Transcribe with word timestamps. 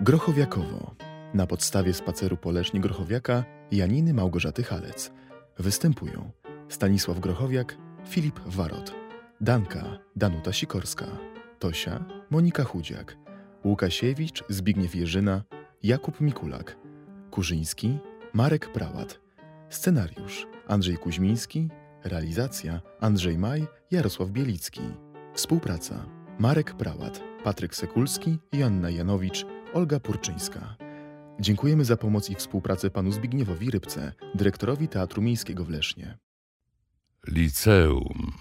Grochowiakowo. 0.00 0.94
Na 1.34 1.46
podstawie 1.46 1.94
spaceru 1.94 2.36
po 2.36 2.50
Lesznie 2.50 2.80
Grochowiaka 2.80 3.44
Janiny 3.70 4.14
Małgorzaty 4.14 4.62
Halec. 4.62 5.12
Występują 5.58 6.30
Stanisław 6.68 7.20
Grochowiak, 7.20 7.76
Filip 8.08 8.40
Warot, 8.46 8.94
Danka, 9.40 9.98
Danuta 10.16 10.52
Sikorska, 10.52 11.06
Tosia, 11.58 12.04
Monika 12.30 12.64
Chudziak, 12.64 13.16
Łukasiewicz, 13.64 14.44
Zbigniew 14.48 14.94
Jerzyna, 14.94 15.42
Jakub 15.82 16.20
Mikulak, 16.20 16.76
Kurzyński, 17.30 17.98
Marek 18.32 18.72
Prałat. 18.72 19.20
Scenariusz 19.68 20.46
Andrzej 20.68 20.96
Kuźmiński, 20.96 21.68
realizacja 22.04 22.80
Andrzej 23.00 23.38
Maj, 23.38 23.66
Jarosław 23.90 24.30
Bielicki. 24.30 24.82
Współpraca 25.34 26.06
Marek 26.38 26.74
Prałat, 26.74 27.22
Patryk 27.44 27.74
Sekulski, 27.74 28.38
Joanna 28.52 28.90
Janowicz, 28.90 29.46
Olga 29.74 30.00
Purczyńska. 30.00 30.76
Dziękujemy 31.40 31.84
za 31.84 31.96
pomoc 31.96 32.30
i 32.30 32.34
współpracę 32.34 32.90
panu 32.90 33.12
Zbigniewowi 33.12 33.70
Rybce, 33.70 34.12
dyrektorowi 34.34 34.88
Teatru 34.88 35.22
Miejskiego 35.22 35.64
w 35.64 35.70
Lesznie. 35.70 36.18
Liceum. 37.26 38.32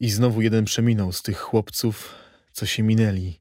I 0.00 0.10
znowu 0.10 0.42
jeden 0.42 0.64
przeminął 0.64 1.12
z 1.12 1.22
tych 1.22 1.38
chłopców, 1.38 2.14
co 2.52 2.66
się 2.66 2.82
minęli. 2.82 3.40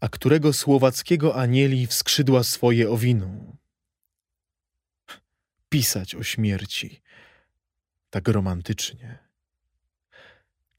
A 0.00 0.08
którego 0.08 0.52
słowackiego 0.52 1.36
anieli 1.36 1.86
w 1.86 1.94
skrzydła 1.94 2.42
swoje 2.42 2.90
owiną? 2.90 3.56
Pisać 5.68 6.14
o 6.14 6.22
śmierci 6.22 7.02
tak 8.10 8.28
romantycznie. 8.28 9.27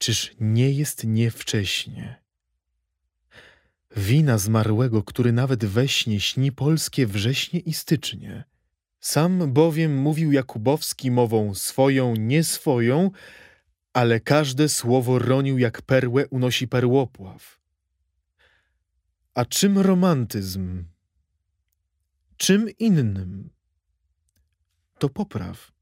Czyż 0.00 0.34
nie 0.40 0.70
jest 0.70 1.04
niewcześnie? 1.04 2.22
Wina 3.96 4.38
zmarłego, 4.38 5.02
który 5.02 5.32
nawet 5.32 5.64
we 5.64 5.88
śnie 5.88 6.20
śni 6.20 6.52
polskie 6.52 7.06
wrześnie 7.06 7.60
i 7.60 7.74
stycznie. 7.74 8.44
Sam 9.00 9.52
bowiem 9.52 9.96
mówił 9.96 10.32
Jakubowski 10.32 11.10
mową 11.10 11.54
swoją, 11.54 12.14
nie 12.16 12.44
swoją, 12.44 13.10
ale 13.92 14.20
każde 14.20 14.68
słowo 14.68 15.18
ronił 15.18 15.58
jak 15.58 15.82
perłę 15.82 16.28
unosi 16.28 16.68
perłopław. 16.68 17.60
A 19.34 19.44
czym 19.44 19.78
romantyzm? 19.78 20.84
Czym 22.36 22.70
innym? 22.78 23.50
To 24.98 25.08
popraw. 25.08 25.72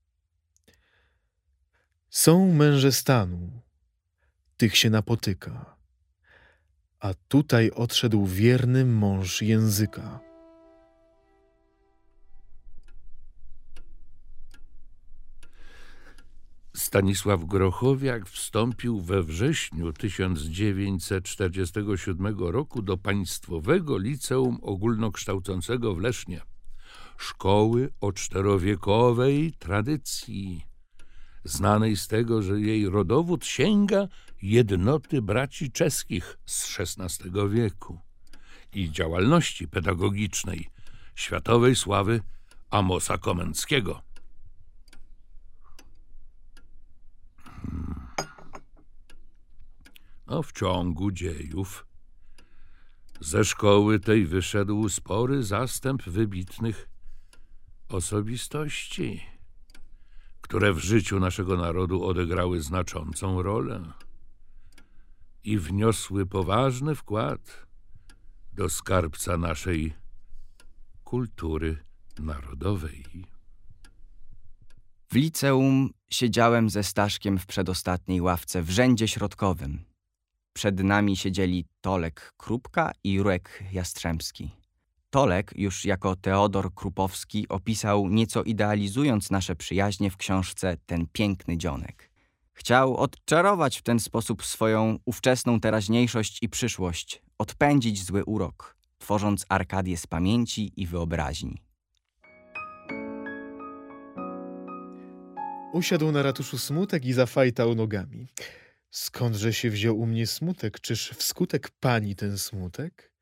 Są 2.10 2.52
męże 2.52 2.92
stanu, 2.92 3.67
tych 4.58 4.76
się 4.76 4.90
napotyka, 4.90 5.76
a 7.00 7.14
tutaj 7.14 7.70
odszedł 7.70 8.26
wierny 8.26 8.84
mąż 8.84 9.42
języka. 9.42 10.20
Stanisław 16.76 17.44
Grochowiak 17.44 18.28
wstąpił 18.28 19.00
we 19.00 19.22
wrześniu 19.22 19.92
1947 19.92 22.38
roku 22.38 22.82
do 22.82 22.96
Państwowego 22.96 23.98
Liceum 23.98 24.58
Ogólnokształcącego 24.62 25.94
w 25.94 25.98
Lesznie, 25.98 26.40
szkoły 27.18 27.92
o 28.00 28.12
czterowiekowej 28.12 29.52
tradycji, 29.52 30.66
znanej 31.44 31.96
z 31.96 32.08
tego, 32.08 32.42
że 32.42 32.60
jej 32.60 32.88
rodowód 32.88 33.46
sięga 33.46 34.08
jednoty 34.42 35.22
braci 35.22 35.72
czeskich 35.72 36.38
z 36.46 36.78
XVI 36.80 37.30
wieku 37.50 38.00
i 38.74 38.90
działalności 38.90 39.68
pedagogicznej 39.68 40.70
światowej 41.14 41.76
sławy 41.76 42.20
Amosa 42.70 43.18
Komenskiego. 43.18 44.02
No, 50.26 50.42
w 50.42 50.52
ciągu 50.52 51.10
dziejów 51.10 51.86
ze 53.20 53.44
szkoły 53.44 54.00
tej 54.00 54.26
wyszedł 54.26 54.88
spory 54.88 55.42
zastęp 55.42 56.02
wybitnych 56.02 56.88
osobistości, 57.88 59.22
które 60.40 60.72
w 60.72 60.78
życiu 60.78 61.20
naszego 61.20 61.56
narodu 61.56 62.04
odegrały 62.04 62.60
znaczącą 62.60 63.42
rolę 63.42 63.92
i 65.44 65.58
wniosły 65.58 66.26
poważny 66.26 66.94
wkład 66.94 67.66
do 68.52 68.68
skarbca 68.68 69.36
naszej 69.36 69.94
kultury 71.04 71.76
narodowej. 72.18 73.04
W 75.10 75.14
liceum 75.14 75.90
siedziałem 76.10 76.70
ze 76.70 76.82
Staszkiem 76.82 77.38
w 77.38 77.46
przedostatniej 77.46 78.20
ławce 78.20 78.62
w 78.62 78.70
rzędzie 78.70 79.08
środkowym. 79.08 79.84
Przed 80.52 80.80
nami 80.80 81.16
siedzieli 81.16 81.64
Tolek 81.80 82.32
Krupka 82.36 82.92
i 83.04 83.12
Jurek 83.12 83.64
Jastrzębski. 83.72 84.50
Tolek, 85.10 85.52
już 85.56 85.84
jako 85.84 86.16
Teodor 86.16 86.74
Krupowski, 86.74 87.48
opisał 87.48 88.08
nieco 88.08 88.42
idealizując 88.42 89.30
nasze 89.30 89.56
przyjaźnie 89.56 90.10
w 90.10 90.16
książce 90.16 90.76
Ten 90.86 91.06
piękny 91.12 91.56
dzionek. 91.56 92.07
Chciał 92.58 92.96
odczarować 92.96 93.78
w 93.78 93.82
ten 93.82 94.00
sposób 94.00 94.44
swoją 94.44 94.98
ówczesną 95.04 95.60
teraźniejszość 95.60 96.42
i 96.42 96.48
przyszłość, 96.48 97.22
odpędzić 97.38 98.04
zły 98.04 98.24
urok, 98.24 98.76
tworząc 98.98 99.46
arkadię 99.48 99.96
z 99.96 100.06
pamięci 100.06 100.72
i 100.76 100.86
wyobraźni. 100.86 101.62
Usiadł 105.72 106.12
na 106.12 106.22
ratuszu 106.22 106.58
smutek 106.58 107.04
i 107.04 107.12
zafajtał 107.12 107.74
nogami. 107.74 108.28
Skądże 108.90 109.52
się 109.52 109.70
wziął 109.70 109.98
u 109.98 110.06
mnie 110.06 110.26
smutek? 110.26 110.80
Czyż 110.80 111.10
wskutek 111.10 111.70
pani 111.80 112.16
ten 112.16 112.38
smutek? 112.38 113.12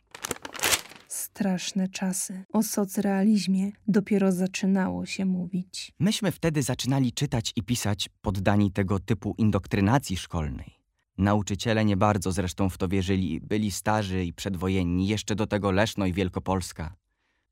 Straszne 1.17 1.87
czasy. 1.87 2.45
O 2.53 2.63
socrealizmie 2.63 3.71
dopiero 3.87 4.31
zaczynało 4.31 5.05
się 5.05 5.25
mówić. 5.25 5.91
Myśmy 5.99 6.31
wtedy 6.31 6.63
zaczynali 6.63 7.13
czytać 7.13 7.53
i 7.55 7.63
pisać 7.63 8.09
poddani 8.21 8.71
tego 8.71 8.99
typu 8.99 9.35
indoktrynacji 9.37 10.17
szkolnej. 10.17 10.79
Nauczyciele 11.17 11.85
nie 11.85 11.97
bardzo 11.97 12.31
zresztą 12.31 12.69
w 12.69 12.77
to 12.77 12.87
wierzyli, 12.87 13.41
byli 13.41 13.71
starzy 13.71 14.25
i 14.25 14.33
przedwojenni, 14.33 15.07
jeszcze 15.07 15.35
do 15.35 15.47
tego 15.47 15.71
Leszno 15.71 16.05
i 16.05 16.13
Wielkopolska. 16.13 16.95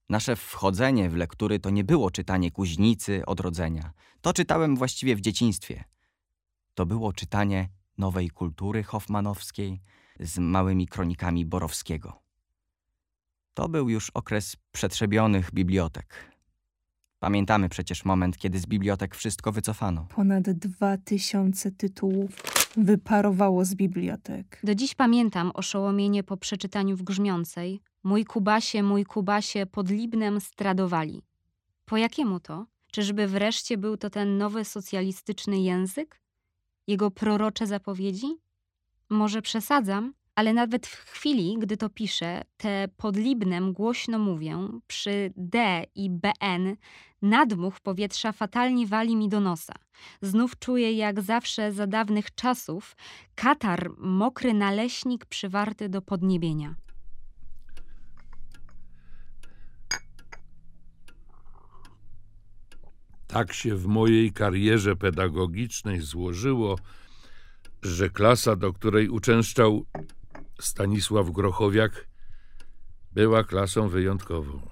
Nasze 0.09 0.35
wchodzenie 0.35 1.09
w 1.09 1.15
lektury 1.15 1.59
to 1.59 1.69
nie 1.69 1.83
było 1.83 2.11
czytanie 2.11 2.51
Kuźnicy, 2.51 3.25
Odrodzenia. 3.25 3.93
To 4.21 4.33
czytałem 4.33 4.75
właściwie 4.75 5.15
w 5.15 5.21
dzieciństwie. 5.21 5.83
To 6.73 6.85
było 6.85 7.13
czytanie 7.13 7.69
nowej 7.97 8.29
kultury 8.29 8.83
hoffmanowskiej 8.83 9.81
z 10.19 10.37
małymi 10.37 10.87
kronikami 10.87 11.45
Borowskiego. 11.45 12.24
To 13.55 13.69
był 13.69 13.89
już 13.89 14.09
okres 14.09 14.55
przetrzebionych 14.71 15.51
bibliotek. 15.51 16.35
Pamiętamy 17.19 17.69
przecież 17.69 18.05
moment, 18.05 18.37
kiedy 18.37 18.59
z 18.59 18.65
bibliotek 18.65 19.15
wszystko 19.15 19.51
wycofano. 19.51 20.07
Ponad 20.15 20.43
dwa 20.43 20.97
tysiące 20.97 21.71
tytułów 21.71 22.31
wyparowało 22.77 23.65
z 23.65 23.75
bibliotek. 23.75 24.59
Do 24.63 24.75
dziś 24.75 24.95
pamiętam 24.95 25.51
oszołomienie 25.53 26.23
po 26.23 26.37
przeczytaniu 26.37 26.97
w 26.97 27.03
Grzmiącej. 27.03 27.81
Mój 28.03 28.25
Kubasie, 28.25 28.83
mój 28.83 29.05
Kubasie, 29.05 29.65
pod 29.65 29.89
Libnem 29.89 30.41
stradowali. 30.41 31.21
Po 31.85 31.97
jakiemu 31.97 32.39
to? 32.39 32.65
Czyżby 32.91 33.27
wreszcie 33.27 33.77
był 33.77 33.97
to 33.97 34.09
ten 34.09 34.37
nowy 34.37 34.65
socjalistyczny 34.65 35.59
język? 35.59 36.21
Jego 36.87 37.11
prorocze 37.11 37.67
zapowiedzi? 37.67 38.27
Może 39.09 39.41
przesadzam, 39.41 40.13
ale 40.35 40.53
nawet 40.53 40.87
w 40.87 41.09
chwili, 41.09 41.55
gdy 41.59 41.77
to 41.77 41.89
piszę, 41.89 42.41
te 42.57 42.87
pod 42.97 43.17
Libnem 43.17 43.73
głośno 43.73 44.19
mówię, 44.19 44.57
przy 44.87 45.33
D 45.37 45.83
i 45.95 46.09
BN 46.09 46.75
nadmuch 47.21 47.79
powietrza 47.79 48.31
fatalnie 48.31 48.87
wali 48.87 49.15
mi 49.15 49.29
do 49.29 49.39
nosa. 49.39 49.73
Znów 50.21 50.59
czuję, 50.59 50.91
jak 50.91 51.21
zawsze 51.21 51.71
za 51.71 51.87
dawnych 51.87 52.35
czasów, 52.35 52.95
katar, 53.35 53.91
mokry 53.97 54.53
naleśnik 54.53 55.25
przywarty 55.25 55.89
do 55.89 56.01
podniebienia. 56.01 56.75
Tak 63.27 63.53
się 63.53 63.75
w 63.75 63.87
mojej 63.87 64.31
karierze 64.31 64.95
pedagogicznej 64.95 66.01
złożyło, 66.01 66.75
że 67.81 68.09
klasa, 68.09 68.55
do 68.55 68.73
której 68.73 69.09
uczęszczał 69.09 69.85
Stanisław 70.59 71.31
Grochowiak, 71.31 72.07
była 73.11 73.43
klasą 73.43 73.89
wyjątkową. 73.89 74.69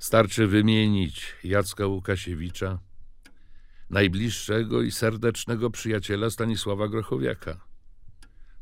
Starczy 0.00 0.46
wymienić 0.46 1.34
Jacka 1.44 1.86
Łukasiewicza, 1.86 2.78
najbliższego 3.90 4.82
i 4.82 4.90
serdecznego 4.90 5.70
przyjaciela 5.70 6.30
Stanisława 6.30 6.88
Grochowiaka, 6.88 7.60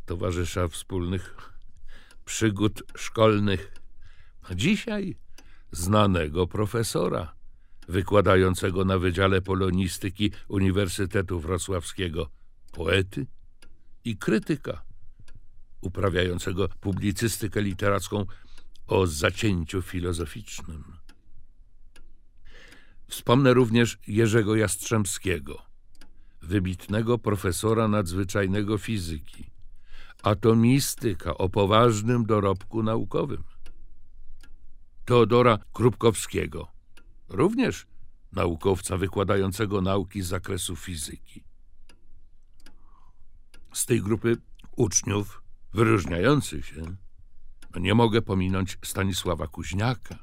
towarzysza 0.07 0.69
wspólnych 0.69 1.37
przygód 2.25 2.83
szkolnych, 2.97 3.73
a 4.43 4.55
dzisiaj 4.55 5.17
znanego 5.73 6.47
profesora 6.47 7.35
wykładającego 7.89 8.85
na 8.85 8.99
Wydziale 8.99 9.43
Polonistyki 9.43 10.33
Uniwersytetu 10.49 11.41
Wrocławskiego, 11.41 12.31
poety 12.73 13.27
i 14.05 14.17
krytyka 14.17 14.83
uprawiającego 15.85 16.69
publicystykę 16.69 17.63
literacką 17.63 18.27
o 18.87 19.07
zacięciu 19.07 19.83
filozoficznym. 19.83 20.85
Wspomnę 23.09 23.55
również 23.55 23.99
Jerzego 24.07 24.57
Jastrzębskiego, 24.57 25.63
wybitnego 26.43 27.19
profesora 27.19 27.89
nadzwyczajnego 27.89 28.79
fizyki, 28.79 29.51
atomistyka 30.23 31.39
o 31.39 31.49
poważnym 31.49 32.27
dorobku 32.27 32.83
naukowym. 32.83 33.45
Teodora 35.05 35.59
Krupkowskiego, 35.73 36.69
również 37.29 37.87
naukowca 38.33 38.97
wykładającego 38.97 39.81
nauki 39.81 40.23
z 40.23 40.27
zakresu 40.27 40.77
fizyki. 40.77 41.45
Z 43.73 43.87
tej 43.87 44.03
grupy 44.03 44.37
uczniów 44.77 45.44
wyróżniających 45.75 46.67
się 46.67 46.83
nie 47.81 47.95
mogę 47.95 48.23
pominąć 48.23 48.79
Stanisława 48.85 49.47
Kuźniaka, 49.47 50.19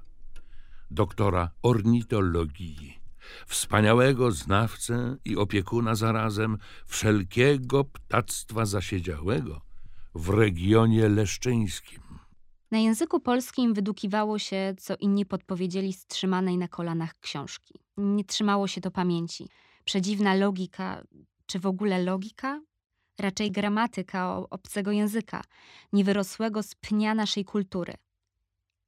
doktora 0.91 1.51
ornitologii, 1.63 2.99
wspaniałego 3.47 4.31
znawcę 4.31 5.15
i 5.25 5.37
opiekuna 5.37 5.95
zarazem 5.95 6.57
wszelkiego 6.85 7.83
ptactwa 7.83 8.65
zasiedziałego 8.65 9.61
w 10.15 10.29
regionie 10.29 11.09
leszczyńskim. 11.09 12.01
Na 12.71 12.77
języku 12.77 13.19
polskim 13.19 13.73
wydukiwało 13.73 14.39
się, 14.39 14.75
co 14.77 14.95
inni 14.95 15.25
podpowiedzieli 15.25 15.93
z 15.93 16.05
trzymanej 16.05 16.57
na 16.57 16.67
kolanach 16.67 17.19
książki. 17.19 17.73
Nie 17.97 18.25
trzymało 18.25 18.67
się 18.67 18.81
to 18.81 18.91
pamięci. 18.91 19.47
Przedziwna 19.85 20.35
logika, 20.35 21.03
czy 21.45 21.59
w 21.59 21.65
ogóle 21.65 22.03
logika? 22.03 22.61
Raczej 23.21 23.51
gramatyka 23.51 24.35
obcego 24.49 24.91
języka, 24.91 25.41
niewyrosłego 25.93 26.63
z 26.63 26.75
pnia 26.75 27.15
naszej 27.15 27.45
kultury. 27.45 27.93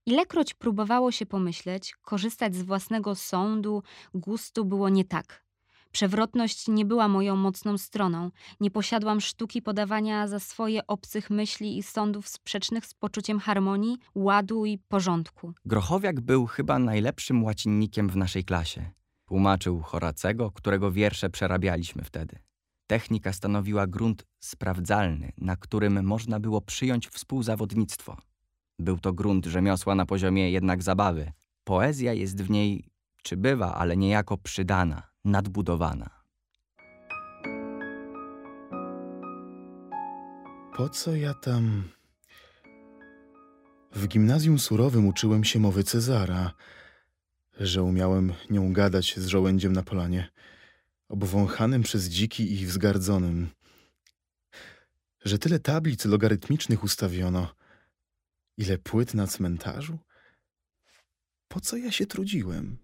Ilekroć 0.06 0.54
próbowało 0.54 1.12
się 1.12 1.26
pomyśleć, 1.26 1.96
korzystać 2.02 2.56
z 2.56 2.64
własnego 2.64 3.16
sądu, 3.16 3.84
gustu 4.14 4.66
było 4.66 4.90
nie 4.90 5.06
tak. 5.06 5.44
Przewrotność 5.92 6.68
nie 6.68 6.86
była 6.86 7.08
moją 7.08 7.36
mocną 7.36 7.78
stroną. 7.78 8.32
Nie 8.60 8.72
posiadłam 8.72 9.22
sztuki 9.22 9.62
podawania 9.62 10.28
za 10.28 10.40
swoje 10.40 10.88
obcych 10.88 11.30
myśli 11.30 11.78
i 11.78 11.84
sądów 11.84 12.28
sprzecznych 12.28 12.86
z 12.86 12.94
poczuciem 12.94 13.40
harmonii, 13.40 13.98
ładu 14.16 14.66
i 14.66 14.78
porządku. 14.78 15.54
Grochowiak 15.66 16.22
był 16.22 16.46
chyba 16.46 16.80
najlepszym 16.80 17.44
łacinnikiem 17.44 18.10
w 18.10 18.16
naszej 18.16 18.44
klasie. 18.44 18.92
Tłumaczył 19.26 19.82
Horacego, 19.82 20.52
którego 20.52 20.92
wiersze 20.92 21.30
przerabialiśmy 21.30 22.04
wtedy. 22.04 22.40
Technika 22.88 23.34
stanowiła 23.34 23.88
grunt 23.88 24.26
sprawdzalny, 24.40 25.32
na 25.38 25.56
którym 25.56 26.04
można 26.04 26.40
było 26.40 26.62
przyjąć 26.62 27.08
współzawodnictwo. 27.08 28.18
Był 28.80 29.00
to 29.00 29.14
grunt 29.14 29.46
rzemiosła 29.46 29.96
na 29.96 30.06
poziomie 30.06 30.52
jednak 30.52 30.84
zabawy. 30.84 31.32
Poezja 31.64 32.14
jest 32.14 32.44
w 32.44 32.50
niej, 32.50 32.90
czy 33.24 33.38
bywa, 33.38 33.76
ale 33.76 33.98
niejako 33.98 34.38
przydana, 34.38 35.04
nadbudowana. 35.26 36.24
Po 40.76 40.90
co 40.90 41.16
ja 41.16 41.34
tam. 41.34 41.84
W 43.96 44.08
gimnazjum 44.08 44.60
surowym 44.60 45.08
uczyłem 45.08 45.44
się 45.44 45.60
mowy 45.60 45.84
Cezara, 45.84 46.54
że 47.60 47.84
umiałem 47.84 48.34
nią 48.50 48.74
gadać 48.74 49.16
z 49.18 49.28
żołędziem 49.28 49.74
na 49.74 49.84
polanie, 49.84 50.28
obwąchanym 51.14 51.84
przez 51.84 52.10
dziki 52.10 52.54
i 52.54 52.66
wzgardzonym. 52.66 53.50
Że 55.26 55.40
tyle 55.40 55.60
tablic 55.60 56.06
logarytmicznych 56.06 56.84
ustawiono, 56.84 57.56
ile 58.58 58.78
płyt 58.78 59.14
na 59.14 59.28
cmentarzu. 59.28 60.00
Po 61.48 61.60
co 61.60 61.78
ja 61.78 61.92
się 61.92 62.06
trudziłem? 62.06 62.78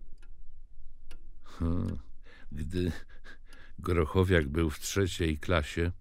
Hmm. 1.43 2.00
Gdy 2.51 2.91
Grochowiak 3.79 4.48
był 4.48 4.69
w 4.69 4.79
trzeciej 4.79 5.38
klasie, 5.38 5.91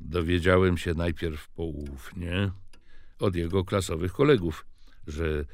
dowiedziałem 0.00 0.78
się 0.78 0.94
najpierw 0.94 1.48
poufnie 1.48 2.50
od 3.18 3.34
jego 3.34 3.64
klasowych 3.64 4.12
kolegów, 4.12 4.66
że 5.06 5.44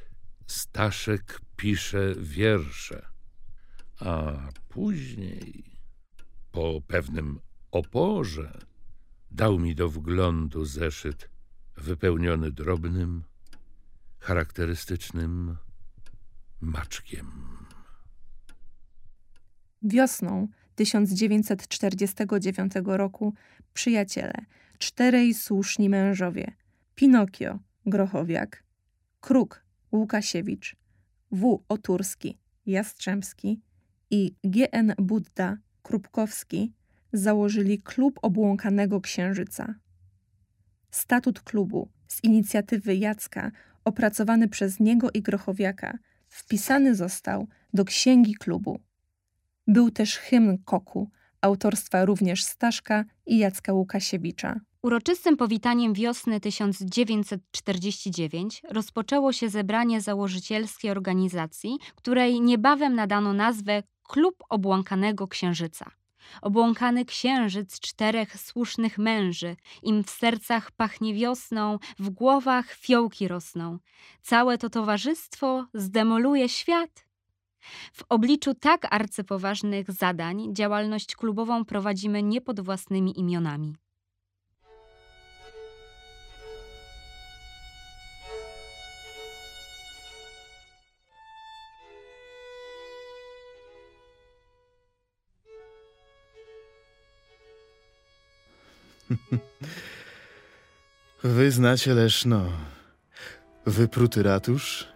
Staszek 0.47 1.41
pisze 1.57 2.15
wiersze, 2.19 3.07
a 4.01 4.33
później, 4.69 5.74
po 6.55 6.81
pewnym 6.87 7.41
oporze, 7.71 8.61
dał 9.31 9.59
mi 9.59 9.75
do 9.75 9.89
wglądu 9.89 10.65
zeszyt 10.65 11.31
wypełniony 11.77 12.51
drobnym, 12.51 13.23
charakterystycznym 14.19 15.57
maczkiem. 16.61 17.27
Wiosną 19.83 20.49
1949 20.75 22.73
roku 22.85 23.35
przyjaciele, 23.73 24.35
czterej 24.79 25.35
słuszni 25.35 25.89
mężowie, 25.89 26.53
Pinokio, 26.95 27.59
Grochowiak, 27.87 28.65
Kruk, 29.21 29.65
Łukasiewicz, 29.93 30.77
W. 31.31 31.65
Oturski, 31.69 32.39
Jastrzębski 32.67 33.61
i 34.11 34.35
G.N. 34.45 34.95
Budda 34.99 35.64
Krupkowski 35.85 36.73
założyli 37.13 37.83
Klub 37.83 38.19
Obłąkanego 38.23 39.01
Księżyca. 39.01 39.75
Statut 40.91 41.41
klubu 41.41 41.89
z 42.09 42.25
inicjatywy 42.25 42.97
Jacka, 42.97 43.51
opracowany 43.85 44.49
przez 44.49 44.81
niego 44.81 45.11
i 45.11 45.23
Grochowiaka, 45.23 45.99
wpisany 46.29 46.95
został 46.95 47.47
do 47.75 47.85
księgi 47.85 48.35
klubu. 48.35 48.81
Był 49.67 49.91
też 49.91 50.19
hymn 50.19 50.59
Koku, 50.65 51.11
autorstwa 51.41 52.05
również 52.05 52.45
Staszka 52.45 53.05
i 53.27 53.39
Jacka 53.39 53.73
Łukasiewicza. 53.73 54.61
Uroczystym 54.83 55.37
powitaniem 55.37 55.95
wiosny 55.95 56.41
1949 56.41 58.63
rozpoczęło 58.71 59.33
się 59.33 59.49
zebranie 59.49 60.01
założycielskie 60.01 60.91
organizacji, 60.91 61.79
której 61.95 62.41
niebawem 62.41 62.95
nadano 62.95 63.33
nazwę 63.33 63.83
Klub 64.09 64.45
Obłąkanego 64.49 65.29
Księżyca. 65.29 65.91
Obłąkany 66.43 67.05
księżyc 67.05 67.81
czterech 67.81 68.41
słusznych 68.41 68.99
męży, 68.99 69.57
im 69.83 70.05
w 70.05 70.11
sercach 70.11 70.71
pachnie 70.71 71.15
wiosną, 71.15 71.79
w 71.99 72.11
głowach 72.11 72.73
fiołki 72.73 73.29
rosną. 73.29 73.79
Całe 74.23 74.59
to 74.59 74.71
towarzystwo 74.71 75.67
zdemoluje 75.75 76.49
świat. 76.49 77.07
W 77.93 78.03
obliczu 78.09 78.55
tak 78.55 78.95
arcypoważnych 78.95 79.91
zadań 79.91 80.55
działalność 80.55 81.17
klubową 81.17 81.65
prowadzimy 81.65 82.23
nie 82.23 82.41
pod 82.41 82.61
własnymi 82.61 83.19
imionami. 83.21 83.77
Wy 101.25 101.51
znacie 101.51 101.95
Leszno. 101.95 102.53
Wypruty 103.67 104.23
ratusz, 104.23 104.89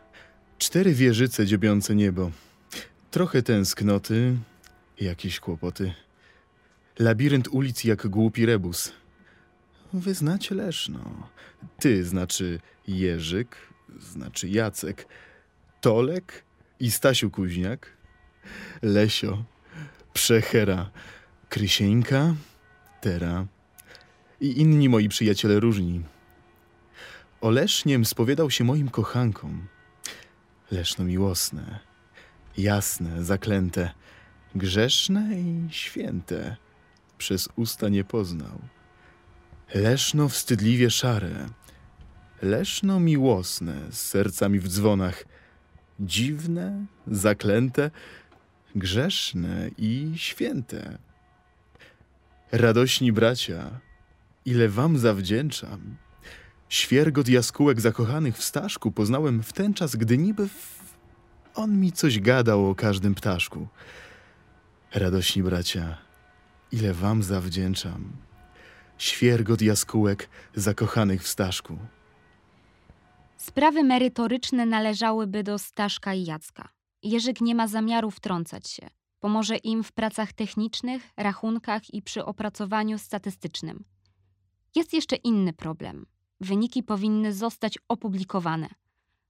cztery 0.58 0.94
wieżyce 0.94 1.46
dziobiące 1.46 1.94
niebo, 1.94 2.30
trochę 3.10 3.42
tęsknoty, 3.42 4.36
jakieś 5.00 5.40
kłopoty. 5.40 5.94
Labirynt 6.98 7.48
ulic 7.48 7.84
jak 7.84 8.06
głupi 8.06 8.46
rebus. 8.46 8.92
Wy 9.92 10.14
znacie 10.14 10.54
Leszno. 10.54 11.28
Ty 11.78 12.04
znaczy 12.04 12.60
Jerzyk, 12.88 13.56
znaczy 13.98 14.48
Jacek, 14.48 15.06
Tolek 15.80 16.44
i 16.80 16.90
Stasiu 16.90 17.30
Kuźniak, 17.30 17.92
Lesio, 18.82 19.44
Przechera, 20.12 20.90
Krysieńka, 21.48 22.34
Tera 23.00 23.46
i 24.40 24.60
inni 24.60 24.88
moi 24.88 25.08
przyjaciele 25.08 25.60
różni. 25.60 26.02
Oleszniem 27.40 28.04
spowiadał 28.04 28.50
się 28.50 28.64
moim 28.64 28.88
kochankom. 28.88 29.68
Leszno 30.70 31.04
miłosne, 31.04 31.78
jasne, 32.58 33.24
zaklęte, 33.24 33.90
grzeszne 34.54 35.40
i 35.40 35.68
święte, 35.70 36.56
przez 37.18 37.48
usta 37.56 37.88
nie 37.88 38.04
poznał. 38.04 38.58
Leszno 39.74 40.28
wstydliwie 40.28 40.90
szare, 40.90 41.46
leszno 42.42 43.00
miłosne, 43.00 43.74
z 43.90 44.00
sercami 44.00 44.58
w 44.58 44.68
dzwonach, 44.68 45.24
dziwne, 46.00 46.86
zaklęte, 47.06 47.90
grzeszne 48.76 49.70
i 49.78 50.12
święte. 50.16 50.98
Radośni 52.52 53.12
bracia, 53.12 53.80
ile 54.48 54.68
wam 54.68 54.98
zawdzięczam. 54.98 55.96
Świergot 56.68 57.28
jaskółek 57.28 57.80
zakochanych 57.80 58.36
w 58.36 58.44
Staszku 58.44 58.92
poznałem 58.92 59.42
w 59.42 59.52
ten 59.52 59.74
czas, 59.74 59.96
gdy 59.96 60.18
niby 60.18 60.48
w... 60.48 60.78
on 61.54 61.80
mi 61.80 61.92
coś 61.92 62.20
gadał 62.20 62.70
o 62.70 62.74
każdym 62.74 63.14
ptaszku. 63.14 63.68
Radośni 64.94 65.42
bracia, 65.42 65.98
ile 66.72 66.94
wam 66.94 67.22
zawdzięczam. 67.22 68.12
Świergot 68.98 69.62
jaskółek 69.62 70.28
zakochanych 70.54 71.22
w 71.22 71.28
Staszku. 71.28 71.78
Sprawy 73.36 73.82
merytoryczne 73.84 74.66
należałyby 74.66 75.42
do 75.42 75.58
Staszka 75.58 76.14
i 76.14 76.24
Jacka. 76.24 76.68
Jerzyk 77.02 77.40
nie 77.40 77.54
ma 77.54 77.68
zamiaru 77.68 78.10
wtrącać 78.10 78.68
się. 78.68 78.86
Pomoże 79.20 79.56
im 79.56 79.84
w 79.84 79.92
pracach 79.92 80.32
technicznych, 80.32 81.02
rachunkach 81.16 81.94
i 81.94 82.02
przy 82.02 82.24
opracowaniu 82.24 82.98
statystycznym. 82.98 83.84
Jest 84.74 84.92
jeszcze 84.92 85.16
inny 85.16 85.52
problem. 85.52 86.06
Wyniki 86.40 86.82
powinny 86.82 87.32
zostać 87.32 87.78
opublikowane. 87.88 88.68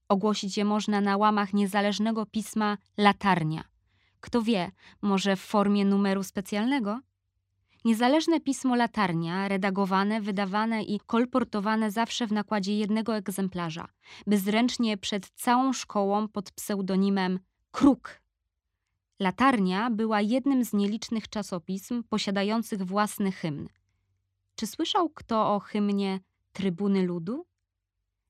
Ogłosić 0.09 0.57
je 0.57 0.65
można 0.65 1.01
na 1.01 1.17
łamach 1.17 1.55
niezależnego 1.55 2.27
pisma 2.27 2.79
Latarnia. 2.97 3.65
Kto 4.21 4.43
wie, 4.43 4.71
może 5.03 5.37
w 5.37 5.41
formie 5.41 5.85
numeru 5.85 6.23
specjalnego? 6.23 7.01
Niezależne 7.85 8.41
pismo 8.41 8.77
Latarnia, 8.77 9.49
redagowane, 9.49 10.21
wydawane 10.21 10.83
i 10.83 11.01
kolportowane 11.01 11.91
zawsze 11.91 12.27
w 12.27 12.33
nakładzie 12.33 12.79
jednego 12.79 13.17
egzemplarza, 13.17 13.89
bezręcznie 14.27 14.97
przed 14.97 15.29
całą 15.29 15.73
szkołą 15.73 16.29
pod 16.29 16.51
pseudonimem 16.51 17.41
Kruk. 17.71 18.21
Latarnia 19.21 19.91
była 19.91 20.21
jednym 20.21 20.65
z 20.65 20.73
nielicznych 20.73 21.29
czasopism 21.29 22.03
posiadających 22.03 22.83
własny 22.83 23.33
hymn. 23.33 23.69
Czy 24.59 24.67
słyszał 24.67 25.09
kto 25.09 25.55
o 25.55 25.61
hymnie 25.61 26.21
Trybuny 26.53 27.03
Ludu? 27.03 27.47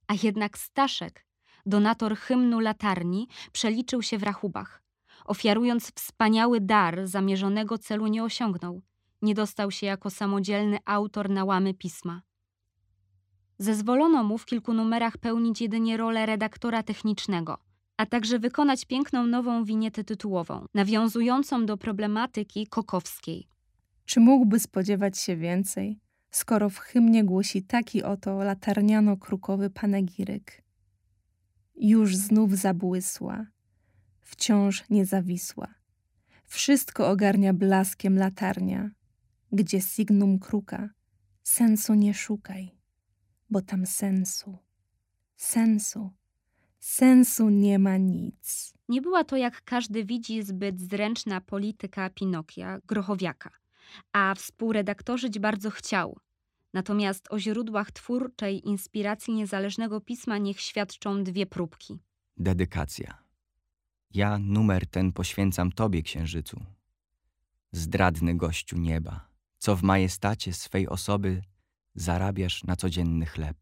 A 0.07 0.15
jednak 0.23 0.59
Staszek, 0.59 1.27
donator 1.67 2.17
hymnu 2.17 2.61
latarni, 2.61 3.29
przeliczył 3.53 4.03
się 4.03 4.19
w 4.19 4.23
rachubach. 4.23 4.83
Ofiarując 5.25 5.93
wspaniały 5.95 6.61
dar, 6.61 7.07
zamierzonego 7.07 7.79
celu 7.79 8.07
nie 8.07 8.25
osiągnął. 8.25 8.83
Nie 9.23 9.35
dostał 9.35 9.71
się 9.71 9.87
jako 9.87 10.11
samodzielny 10.11 10.79
autor 10.85 11.31
na 11.31 11.45
łamy 11.45 11.75
pisma. 11.75 12.23
Zezwolono 13.59 14.25
mu 14.25 14.39
w 14.39 14.47
kilku 14.47 14.73
numerach 14.73 15.19
pełnić 15.19 15.61
jedynie 15.61 15.97
rolę 15.97 16.27
redaktora 16.27 16.83
technicznego, 16.83 17.59
a 17.97 18.07
także 18.07 18.39
wykonać 18.39 18.85
piękną 18.85 19.27
nową 19.27 19.65
winietę 19.65 20.05
tytułową, 20.05 20.67
nawiązującą 20.75 21.67
do 21.67 21.77
problematyki 21.77 22.67
kokowskiej. 22.67 23.49
Czy 24.05 24.21
mógłby 24.21 24.59
spodziewać 24.61 25.19
się 25.19 25.37
więcej? 25.37 26.08
Skoro 26.31 26.71
w 26.71 26.79
hymnie 26.79 27.25
głosi 27.25 27.63
taki 27.63 28.03
oto 28.03 28.39
latarniano-krukowy 28.39 29.71
panegiryk. 29.71 30.63
Już 31.77 32.17
znów 32.17 32.57
zabłysła, 32.57 33.47
wciąż 34.21 34.91
niezawisła. 34.91 35.75
Wszystko 36.45 37.09
ogarnia 37.09 37.53
blaskiem 37.53 38.19
latarnia, 38.19 38.91
gdzie 39.53 39.81
signum 39.81 40.39
kruka, 40.39 40.91
sensu 41.43 41.95
nie 41.95 42.15
szukaj, 42.15 42.79
bo 43.51 43.61
tam 43.63 43.87
sensu, 43.87 44.59
sensu, 45.37 46.11
sensu 46.79 47.51
nie 47.51 47.79
ma 47.79 47.97
nic. 47.97 48.75
Nie 48.89 49.03
była 49.03 49.25
to, 49.25 49.37
jak 49.37 49.65
każdy 49.65 50.05
widzi, 50.05 50.43
zbyt 50.43 50.81
zręczna 50.81 51.41
polityka 51.41 52.11
Pinokia, 52.11 52.81
Grochowiaka– 52.87 53.51
a 54.13 54.35
współredaktorzyć 54.35 55.39
bardzo 55.39 55.71
chciał. 55.71 56.19
Natomiast 56.75 57.27
o 57.31 57.39
źródłach 57.39 57.93
twórczej 57.93 58.69
inspiracji 58.69 59.35
niezależnego 59.35 60.01
pisma 60.01 60.39
niech 60.39 60.61
świadczą 60.61 61.25
dwie 61.25 61.47
próbki. 61.47 61.99
Dedykacja. 62.37 63.19
Ja 64.15 64.39
numer 64.39 64.87
ten 64.87 65.13
poświęcam 65.13 65.73
Tobie, 65.73 66.03
księżycu. 66.03 66.65
Zdradny 67.73 68.37
gościu 68.37 68.79
nieba, 68.79 69.29
co 69.59 69.77
w 69.77 69.83
majestacie 69.83 70.53
swej 70.53 70.89
osoby 70.89 71.43
zarabiasz 71.95 72.65
na 72.65 72.77
codzienny 72.77 73.27
chleb. 73.27 73.57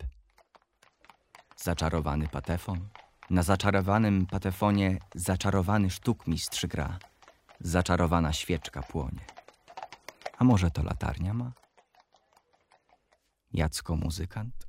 Zaczarowany 1.57 2.29
patefon. 2.29 2.89
Na 3.31 3.43
zaczarowanym 3.43 4.27
patefonie 4.27 4.99
zaczarowany 5.15 5.91
sztukmistrz 5.91 6.67
gra. 6.67 6.99
Zaczarowana 7.61 8.33
świeczka 8.33 8.83
płonie. 8.83 9.25
A 10.39 10.45
może 10.45 10.71
to 10.71 10.83
latarnia 10.83 11.35
ma? 11.35 11.53
Jacko 13.53 13.97
muzykant? 13.97 14.67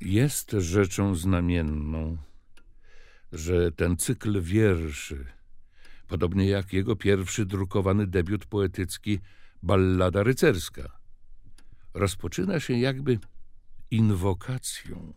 Jest 0.00 0.50
rzeczą 0.50 1.14
znamienną, 1.14 2.16
że 3.32 3.72
ten 3.72 3.96
cykl 3.96 4.42
wierszy, 4.42 5.26
podobnie 6.08 6.48
jak 6.48 6.72
jego 6.72 6.96
pierwszy 6.96 7.46
drukowany 7.46 8.06
debiut 8.06 8.46
poetycki 8.46 9.20
Ballada 9.62 10.22
rycerska, 10.22 10.98
rozpoczyna 11.94 12.60
się 12.60 12.78
jakby 12.78 13.18
inwokacją 13.90 15.14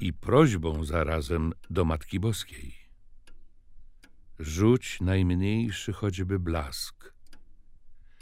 i 0.00 0.12
prośbą 0.12 0.84
zarazem 0.84 1.52
do 1.70 1.84
Matki 1.84 2.20
Boskiej. 2.20 2.83
Rzuć 4.38 5.00
najmniejszy 5.00 5.92
choćby 5.92 6.38
blask 6.38 7.12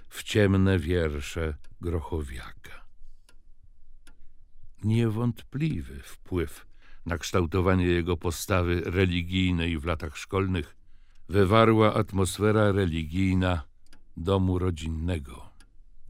w 0.08 0.22
ciemne 0.22 0.78
wiersze 0.78 1.54
Grochowiaka. 1.80 2.86
Niewątpliwy 4.84 6.02
wpływ 6.02 6.66
na 7.06 7.18
kształtowanie 7.18 7.86
jego 7.86 8.16
postawy 8.16 8.80
religijnej 8.80 9.78
w 9.78 9.84
latach 9.84 10.16
szkolnych 10.16 10.76
wywarła 11.28 11.94
atmosfera 11.94 12.72
religijna 12.72 13.62
domu 14.16 14.58
rodzinnego, 14.58 15.50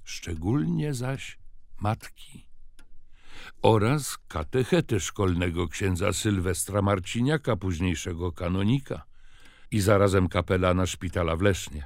szczególnie 0.04 0.94
zaś 0.94 1.38
matki 1.80 2.47
oraz 3.62 4.18
katechety 4.28 5.00
szkolnego 5.00 5.68
księdza 5.68 6.12
Sylwestra 6.12 6.82
Marciniaka, 6.82 7.56
późniejszego 7.56 8.32
kanonika 8.32 9.12
i 9.73 9.81
zarazem 9.81 10.29
kapelana 10.29 10.87
szpitala 10.87 11.37
w 11.37 11.43
Lesznie. 11.43 11.85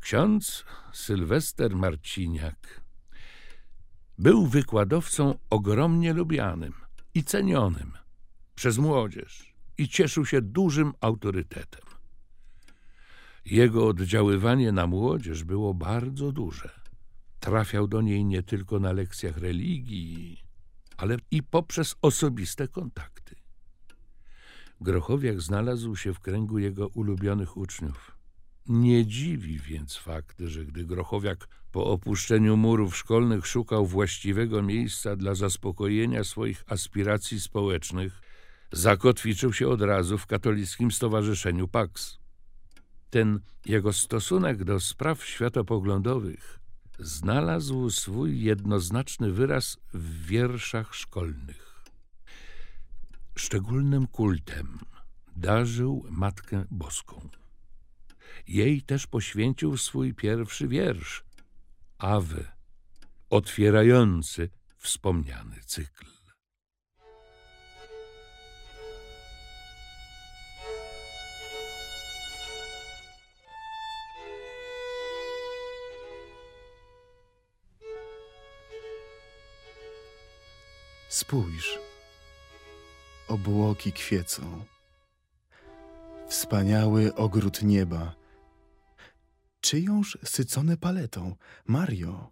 Ksiądz 0.00 0.64
Sylwester 0.92 1.76
Marciniak 1.76 2.80
był 4.18 4.46
wykładowcą 4.46 5.38
ogromnie 5.50 6.12
lubianym 6.12 6.72
i 7.14 7.24
cenionym 7.24 7.92
przez 8.54 8.78
młodzież 8.78 9.54
i 9.78 9.88
cieszył 9.88 10.26
się 10.26 10.42
dużym 10.42 10.92
autorytetem. 11.00 11.84
Jego 13.44 13.86
oddziaływanie 13.86 14.72
na 14.72 14.86
młodzież 14.86 15.44
było 15.44 15.74
bardzo 15.74 16.32
duże. 16.32 16.80
Trafiał 17.40 17.88
do 17.88 18.00
niej 18.02 18.24
nie 18.24 18.42
tylko 18.42 18.78
na 18.80 18.92
lekcjach 18.92 19.36
religii, 19.36 20.42
ale 20.96 21.16
i 21.30 21.42
poprzez 21.42 21.96
osobiste 22.02 22.68
kontakty. 22.68 23.39
Grochowiak 24.80 25.40
znalazł 25.40 25.96
się 25.96 26.14
w 26.14 26.20
kręgu 26.20 26.58
jego 26.58 26.88
ulubionych 26.88 27.56
uczniów. 27.56 28.16
Nie 28.68 29.06
dziwi 29.06 29.58
więc 29.58 29.96
fakt, 29.96 30.40
że 30.40 30.64
gdy 30.64 30.84
Grochowiak 30.84 31.48
po 31.72 31.84
opuszczeniu 31.84 32.56
murów 32.56 32.96
szkolnych 32.96 33.46
szukał 33.46 33.86
właściwego 33.86 34.62
miejsca 34.62 35.16
dla 35.16 35.34
zaspokojenia 35.34 36.24
swoich 36.24 36.64
aspiracji 36.66 37.40
społecznych, 37.40 38.20
zakotwiczył 38.72 39.52
się 39.52 39.68
od 39.68 39.82
razu 39.82 40.18
w 40.18 40.26
katolickim 40.26 40.90
stowarzyszeniu 40.90 41.68
Pax. 41.68 42.18
Ten 43.10 43.40
jego 43.66 43.92
stosunek 43.92 44.64
do 44.64 44.80
spraw 44.80 45.24
światopoglądowych 45.24 46.58
znalazł 46.98 47.90
swój 47.90 48.42
jednoznaczny 48.42 49.32
wyraz 49.32 49.78
w 49.94 50.26
wierszach 50.26 50.94
szkolnych. 50.94 51.69
Szczególnym 53.36 54.06
kultem 54.06 54.78
darzył 55.36 56.06
Matkę 56.10 56.64
Boską. 56.70 57.28
Jej 58.48 58.82
też 58.82 59.06
poświęcił 59.06 59.76
swój 59.76 60.14
pierwszy 60.14 60.68
wiersz, 60.68 61.24
Awe, 61.98 62.52
otwierający 63.30 64.50
wspomniany 64.76 65.56
cykl. 65.66 66.06
Spójrz, 81.08 81.78
obłoki 83.30 83.92
kwiecą, 83.92 84.64
wspaniały 86.28 87.14
ogród 87.14 87.62
nieba. 87.62 88.14
Czyjąż 89.60 90.18
sycone 90.24 90.76
paletą, 90.76 91.36
Mario? 91.66 92.30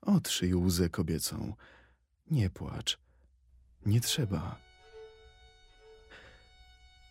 Otrzyj 0.00 0.54
łzę 0.54 0.88
kobiecą, 0.88 1.54
nie 2.30 2.50
płacz, 2.50 2.98
nie 3.86 4.00
trzeba. 4.00 4.60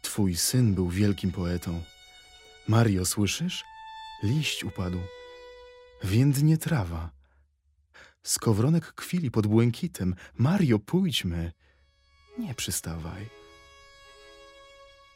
Twój 0.01 0.35
syn 0.35 0.75
był 0.75 0.89
wielkim 0.89 1.31
poetą. 1.31 1.83
Mario, 2.67 3.05
słyszysz? 3.05 3.63
Liść 4.23 4.63
upadł, 4.63 4.99
więdnie 6.03 6.57
trawa. 6.57 7.11
Skowronek 8.23 8.93
kwili 8.93 9.31
pod 9.31 9.47
błękitem. 9.47 10.15
Mario, 10.37 10.79
pójdźmy. 10.79 11.51
Nie 12.37 12.55
przystawaj. 12.55 13.29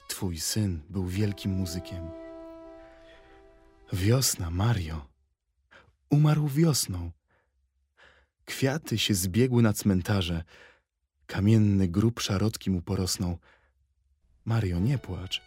Twój 0.07 0.39
syn 0.39 0.81
był 0.89 1.07
wielkim 1.07 1.51
muzykiem. 1.51 2.09
Wiosna, 3.93 4.51
Mario. 4.51 5.07
Umarł 6.09 6.47
wiosną. 6.47 7.11
Kwiaty 8.45 8.99
się 8.99 9.13
zbiegły 9.13 9.61
na 9.61 9.73
cmentarze. 9.73 10.43
Kamienny 11.25 11.87
grób 11.87 12.19
szarotki 12.19 12.71
mu 12.71 12.81
porosnął. 12.81 13.37
Mario, 14.45 14.79
nie 14.79 14.97
płacz. 14.97 15.41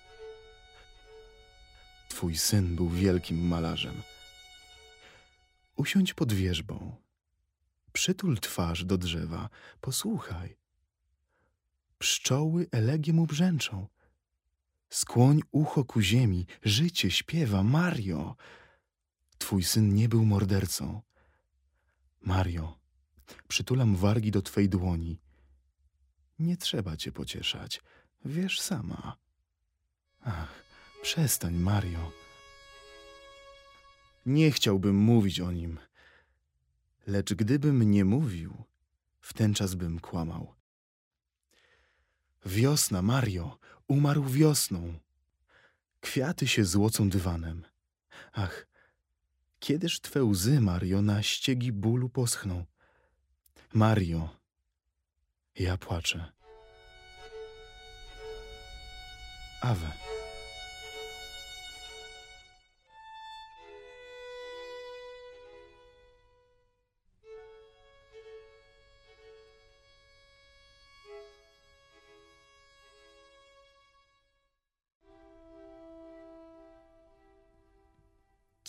Twój 2.09 2.37
syn 2.37 2.77
był 2.77 2.89
wielkim 2.89 3.47
malarzem. 3.47 4.03
Usiądź 5.77 6.15
pod 6.15 6.33
wierzbą. 6.33 6.97
Przytul 7.93 8.39
twarz 8.39 8.85
do 8.85 8.99
drzewa, 8.99 9.49
posłuchaj. 9.81 10.62
Pszczoły 12.03 12.67
elegie 12.73 13.13
mu 13.13 13.27
brzęczą. 13.27 13.87
Skłoń 14.91 15.41
ucho 15.53 15.85
ku 15.85 16.01
ziemi, 16.01 16.47
życie 16.63 17.11
śpiewa, 17.11 17.63
Mario. 17.63 18.37
Twój 19.39 19.63
syn 19.63 19.95
nie 19.95 20.09
był 20.09 20.25
mordercą. 20.25 21.03
Mario, 22.21 22.79
przytulam 23.49 23.97
wargi 23.97 24.31
do 24.31 24.43
twej 24.43 24.69
dłoni. 24.69 25.21
Nie 26.39 26.57
trzeba 26.57 26.97
cię 26.97 27.13
pocieszać, 27.13 27.81
wiesz 28.25 28.61
sama. 28.61 29.17
Ach, 30.21 30.65
przestań, 31.03 31.55
Mario. 31.55 32.13
Nie 34.27 34.51
chciałbym 34.51 34.97
mówić 34.97 35.41
o 35.41 35.53
nim. 35.53 35.79
Lecz 37.07 37.35
gdybym 37.35 37.91
nie 37.91 38.05
mówił, 38.05 38.65
w 39.21 39.35
ten 39.35 39.55
czas 39.55 39.75
bym 39.75 40.01
kłamał. 40.01 40.62
Wiosna, 42.47 43.03
Mario, 43.03 43.59
umarł 43.89 44.25
wiosną. 44.25 44.99
Kwiaty 46.01 46.49
się 46.49 46.65
złocą 46.65 47.11
dywanem. 47.11 47.65
Ach, 48.33 48.67
kiedyż 49.59 50.01
twe 50.01 50.25
łzy, 50.25 50.61
Mario, 50.61 51.03
na 51.03 51.23
ściegi 51.23 51.73
bólu 51.73 52.09
poschną? 52.09 52.65
Mario, 53.75 54.37
ja 55.59 55.79
płaczę. 55.79 56.33
Awe. 59.61 60.12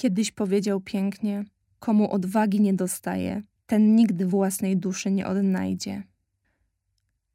Kiedyś 0.04 0.32
powiedział 0.32 0.82
pięknie: 0.82 1.46
Komu 1.80 2.12
odwagi 2.12 2.62
nie 2.62 2.74
dostaje, 2.74 3.42
ten 3.66 3.96
nigdy 3.96 4.26
własnej 4.26 4.78
duszy 4.78 5.12
nie 5.12 5.28
odnajdzie. 5.28 6.04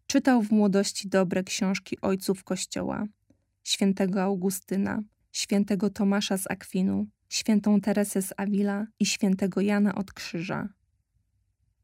Czytał 0.06 0.42
w 0.42 0.50
młodości 0.50 1.08
dobre 1.08 1.44
książki 1.44 2.00
ojców 2.00 2.44
Kościoła, 2.44 3.06
świętego 3.64 4.22
Augustyna, 4.22 5.02
świętego 5.32 5.90
Tomasza 5.90 6.36
z 6.36 6.50
Akwinu, 6.50 7.06
świętą 7.28 7.80
Teresę 7.80 8.22
z 8.22 8.32
Avila 8.36 8.86
i 9.00 9.06
świętego 9.06 9.60
Jana 9.60 9.94
od 9.94 10.12
Krzyża. 10.12 10.68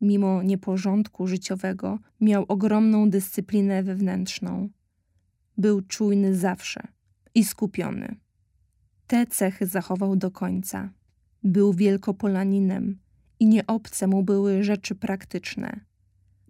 Mimo 0.01 0.42
nieporządku 0.42 1.27
życiowego 1.27 1.99
miał 2.20 2.44
ogromną 2.49 3.11
dyscyplinę 3.11 3.83
wewnętrzną. 3.83 4.68
Był 5.59 5.83
czujny 5.83 6.37
zawsze 6.37 6.88
i 7.35 7.44
skupiony. 7.44 8.24
Te 9.07 9.27
cechy 9.27 9.67
zachował 9.67 10.17
do 10.17 10.31
końca. 10.31 10.90
Był 11.43 11.73
wielkopolaninem 11.73 12.99
i 13.40 13.47
nieobce 13.47 14.07
mu 14.07 14.23
były 14.23 14.62
rzeczy 14.64 14.95
praktyczne. 14.95 15.81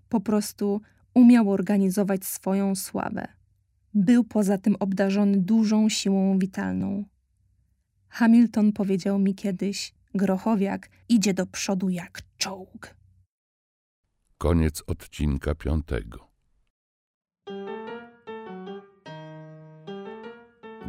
Po 0.08 0.20
prostu 0.20 0.80
umiał 1.14 1.50
organizować 1.50 2.24
swoją 2.24 2.74
sławę. 2.74 3.28
Był 3.94 4.24
poza 4.24 4.58
tym 4.58 4.76
obdarzony 4.80 5.40
dużą 5.40 5.88
siłą 5.88 6.38
witalną. 6.38 7.04
Hamilton 8.08 8.72
powiedział 8.72 9.18
mi 9.18 9.34
kiedyś: 9.34 9.94
Grochowiak 10.14 10.90
idzie 11.08 11.34
do 11.34 11.46
przodu 11.46 11.88
jak 11.88 12.22
czołg. 12.36 12.94
Koniec 14.38 14.82
odcinka 14.86 15.54
piątego. 15.54 16.33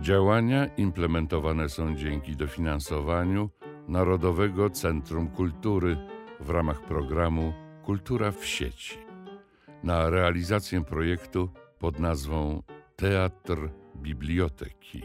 Działania 0.01 0.65
implementowane 0.77 1.69
są 1.69 1.95
dzięki 1.95 2.36
dofinansowaniu 2.36 3.49
Narodowego 3.88 4.69
Centrum 4.69 5.27
Kultury 5.27 5.97
w 6.39 6.49
ramach 6.49 6.81
programu 6.81 7.53
Kultura 7.84 8.31
w 8.31 8.45
sieci. 8.45 8.97
Na 9.84 10.10
realizację 10.10 10.84
projektu 10.84 11.49
pod 11.79 11.99
nazwą 11.99 12.63
Teatr 12.95 13.69
Biblioteki. 13.95 15.01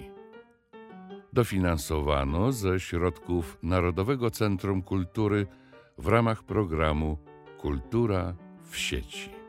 Dofinansowano 1.32 2.52
ze 2.52 2.80
środków 2.80 3.58
Narodowego 3.62 4.30
Centrum 4.30 4.82
Kultury 4.82 5.46
w 5.98 6.06
ramach 6.06 6.42
programu 6.42 7.18
Kultura 7.58 8.34
w 8.70 8.76
sieci. 8.76 9.39